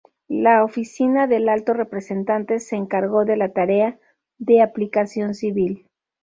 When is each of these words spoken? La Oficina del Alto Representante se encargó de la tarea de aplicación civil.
La 0.31 0.63
Oficina 0.63 1.27
del 1.27 1.47
Alto 1.47 1.73
Representante 1.75 2.59
se 2.59 2.75
encargó 2.75 3.23
de 3.23 3.37
la 3.37 3.49
tarea 3.49 3.99
de 4.39 4.63
aplicación 4.63 5.35
civil. 5.35 5.85